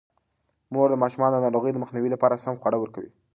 [0.73, 3.11] مور د ماشومانو د ناروغۍ د مخنیوي لپاره سم خواړه ورکوي.